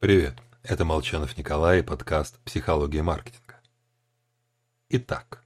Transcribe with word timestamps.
Привет, 0.00 0.38
это 0.62 0.84
Молчанов 0.84 1.36
Николай 1.36 1.80
и 1.80 1.82
подкаст 1.82 2.38
«Психология 2.44 3.02
маркетинга». 3.02 3.60
Итак, 4.90 5.44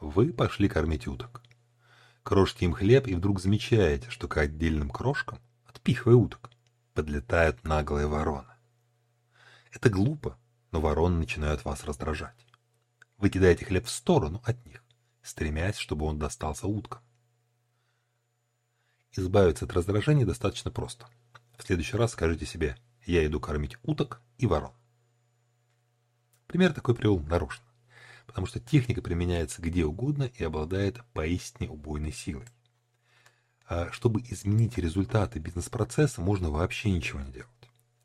вы 0.00 0.32
пошли 0.32 0.68
кормить 0.68 1.06
уток. 1.06 1.40
Крошите 2.24 2.64
им 2.64 2.72
хлеб 2.72 3.06
и 3.06 3.14
вдруг 3.14 3.38
замечаете, 3.38 4.10
что 4.10 4.26
к 4.26 4.38
отдельным 4.38 4.90
крошкам, 4.90 5.38
отпихивая 5.66 6.16
уток, 6.16 6.50
подлетают 6.94 7.62
наглые 7.62 8.08
вороны. 8.08 8.52
Это 9.70 9.88
глупо, 9.88 10.36
но 10.72 10.80
вороны 10.80 11.18
начинают 11.18 11.64
вас 11.64 11.84
раздражать. 11.84 12.44
Вы 13.18 13.30
кидаете 13.30 13.66
хлеб 13.66 13.86
в 13.86 13.90
сторону 13.90 14.42
от 14.44 14.66
них, 14.66 14.82
стремясь, 15.22 15.76
чтобы 15.76 16.06
он 16.06 16.18
достался 16.18 16.66
уткам. 16.66 17.02
Избавиться 19.12 19.64
от 19.64 19.72
раздражения 19.72 20.26
достаточно 20.26 20.72
просто. 20.72 21.06
В 21.56 21.62
следующий 21.62 21.96
раз 21.96 22.10
скажите 22.10 22.46
себе 22.46 22.76
«я 23.04 23.24
иду 23.26 23.40
кормить 23.40 23.76
уток 23.82 24.20
и 24.38 24.46
ворон». 24.46 24.72
Пример 26.46 26.72
такой 26.72 26.94
привел 26.94 27.18
нарочно, 27.20 27.64
потому 28.26 28.46
что 28.46 28.60
техника 28.60 29.00
применяется 29.00 29.62
где 29.62 29.84
угодно 29.84 30.24
и 30.24 30.44
обладает 30.44 31.02
поистине 31.14 31.70
убойной 31.70 32.12
силой. 32.12 32.46
А 33.66 33.90
чтобы 33.90 34.20
изменить 34.20 34.76
результаты 34.76 35.38
бизнес-процесса, 35.38 36.20
можно 36.20 36.50
вообще 36.50 36.90
ничего 36.90 37.20
не 37.20 37.32
делать. 37.32 37.48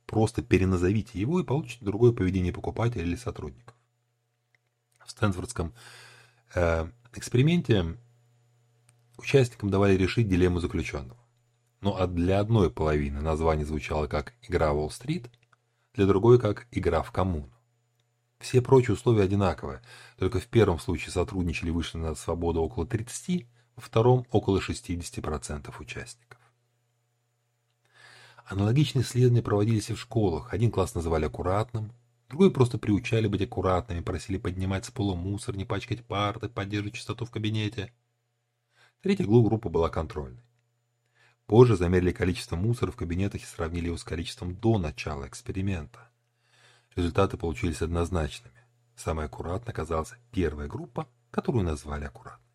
Просто 0.05 0.41
переназовите 0.41 1.19
его 1.19 1.41
и 1.41 1.43
получите 1.43 1.83
другое 1.83 2.13
поведение 2.13 2.53
покупателя 2.53 3.01
или 3.01 3.17
сотрудников. 3.17 3.75
В 5.05 5.11
Стэнфордском 5.11 5.73
э, 6.55 6.89
эксперименте 7.13 7.97
участникам 9.17 9.69
давали 9.69 9.97
решить 9.97 10.29
дилемму 10.29 10.61
заключенного. 10.61 11.19
Ну 11.81 11.95
а 11.95 12.07
для 12.07 12.39
одной 12.39 12.71
половины 12.71 13.21
название 13.21 13.65
звучало 13.65 14.07
как 14.07 14.33
«Игра 14.41 14.73
Уолл-стрит», 14.73 15.29
для 15.93 16.05
другой 16.05 16.39
как 16.39 16.67
«Игра 16.71 17.01
в 17.03 17.11
коммуну». 17.11 17.51
Все 18.39 18.61
прочие 18.61 18.93
условия 18.93 19.23
одинаковые, 19.23 19.81
только 20.17 20.39
в 20.39 20.47
первом 20.47 20.79
случае 20.79 21.11
сотрудничали 21.11 21.69
вышли 21.69 21.97
на 21.97 22.13
свободу 22.15 22.61
около 22.61 22.85
30, 22.85 23.47
во 23.75 23.81
втором 23.81 24.25
около 24.31 24.59
60% 24.59 25.73
участников. 25.79 26.39
Аналогичные 28.45 29.03
исследования 29.03 29.41
проводились 29.41 29.89
и 29.89 29.93
в 29.93 29.99
школах. 29.99 30.53
Один 30.53 30.71
класс 30.71 30.95
называли 30.95 31.25
аккуратным, 31.25 31.91
другой 32.29 32.51
просто 32.51 32.77
приучали 32.77 33.27
быть 33.27 33.41
аккуратными, 33.41 34.01
просили 34.01 34.37
поднимать 34.37 34.85
с 34.85 34.91
пола 34.91 35.15
мусор, 35.15 35.57
не 35.57 35.65
пачкать 35.65 36.05
парты, 36.05 36.47
поддерживать 36.47 36.95
чистоту 36.95 37.25
в 37.25 37.31
кабинете. 37.31 37.91
Третья 39.01 39.25
группа 39.25 39.69
была 39.69 39.89
контрольной. 39.89 40.46
Позже 41.47 41.77
замерили 41.77 42.11
количество 42.11 42.57
мусора 42.57 42.91
в 42.91 42.97
кабинетах 42.97 43.41
и 43.41 43.45
сравнили 43.45 43.87
его 43.87 43.97
с 43.97 44.03
количеством 44.03 44.53
до 44.53 44.77
начала 44.77 45.25
эксперимента. 45.27 46.09
Результаты 46.93 47.37
получились 47.37 47.81
однозначными. 47.81 48.53
Самой 48.97 49.25
аккуратной 49.25 49.71
оказалась 49.71 50.13
первая 50.31 50.67
группа, 50.67 51.07
которую 51.31 51.63
назвали 51.63 52.03
аккуратной. 52.03 52.45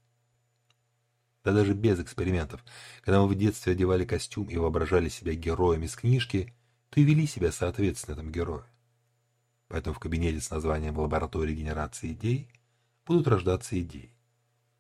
Да 1.43 1.53
даже 1.53 1.73
без 1.73 2.01
экспериментов. 2.01 2.63
Когда 3.01 3.23
мы 3.23 3.29
в 3.29 3.35
детстве 3.35 3.73
одевали 3.73 4.05
костюм 4.05 4.47
и 4.49 4.57
воображали 4.57 5.09
себя 5.09 5.35
героем 5.35 5.85
из 5.85 5.97
книжки, 5.97 6.55
то 6.91 7.01
и 7.01 7.05
вели 7.05 7.27
себя 7.27 7.51
соответственно 7.51 8.15
этому 8.15 8.31
герою. 8.31 8.67
Поэтому 9.69 9.95
в 9.95 10.01
кабинете 10.01 10.41
с 10.41 10.51
названием 10.51 10.99
«Лаборатория 10.99 11.55
генерации 11.55 12.13
идей» 12.13 12.51
будут 13.07 13.27
рождаться 13.27 13.81
идеи. 13.81 14.15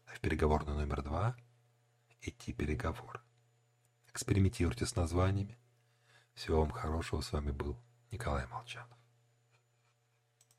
А 0.05 0.15
в 0.15 0.21
переговорной 0.21 0.75
номер 0.75 1.03
два 1.03 1.35
идти 2.21 2.53
переговоры. 2.53 3.21
Экспериментируйте 4.23 4.87
с 4.87 4.95
названиями. 4.95 5.59
Всего 6.34 6.61
вам 6.61 6.70
хорошего. 6.70 7.23
С 7.23 7.33
вами 7.33 7.51
был 7.51 7.77
Николай 8.12 8.47
Молчанов. 8.47 8.97